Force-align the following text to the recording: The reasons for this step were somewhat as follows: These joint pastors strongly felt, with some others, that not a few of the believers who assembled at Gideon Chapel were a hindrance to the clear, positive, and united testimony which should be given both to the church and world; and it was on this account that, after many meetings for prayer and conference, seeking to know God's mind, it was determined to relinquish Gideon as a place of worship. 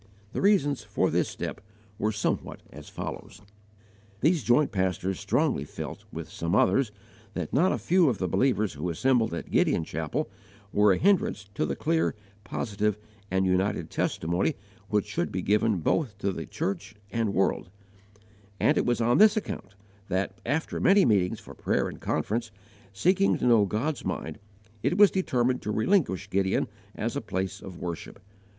The 0.33 0.41
reasons 0.41 0.83
for 0.83 1.11
this 1.11 1.29
step 1.29 1.61
were 1.99 2.11
somewhat 2.11 2.61
as 2.71 2.89
follows: 2.89 3.43
These 4.21 4.41
joint 4.43 4.71
pastors 4.71 5.19
strongly 5.19 5.63
felt, 5.63 6.05
with 6.11 6.27
some 6.27 6.55
others, 6.55 6.91
that 7.35 7.53
not 7.53 7.71
a 7.71 7.77
few 7.77 8.09
of 8.09 8.17
the 8.17 8.27
believers 8.27 8.73
who 8.73 8.89
assembled 8.89 9.31
at 9.35 9.51
Gideon 9.51 9.83
Chapel 9.83 10.27
were 10.73 10.91
a 10.91 10.97
hindrance 10.97 11.43
to 11.53 11.67
the 11.67 11.75
clear, 11.75 12.15
positive, 12.43 12.97
and 13.29 13.45
united 13.45 13.91
testimony 13.91 14.55
which 14.89 15.05
should 15.05 15.31
be 15.31 15.43
given 15.43 15.81
both 15.81 16.17
to 16.17 16.31
the 16.31 16.47
church 16.47 16.95
and 17.11 17.35
world; 17.35 17.69
and 18.59 18.79
it 18.79 18.87
was 18.87 19.01
on 19.01 19.19
this 19.19 19.37
account 19.37 19.75
that, 20.07 20.35
after 20.47 20.79
many 20.79 21.05
meetings 21.05 21.39
for 21.39 21.53
prayer 21.53 21.87
and 21.87 22.01
conference, 22.01 22.49
seeking 22.91 23.37
to 23.37 23.45
know 23.45 23.65
God's 23.65 24.03
mind, 24.03 24.39
it 24.81 24.97
was 24.97 25.11
determined 25.11 25.61
to 25.61 25.69
relinquish 25.71 26.27
Gideon 26.31 26.67
as 26.95 27.15
a 27.15 27.21
place 27.21 27.61
of 27.61 27.77
worship. 27.77 28.19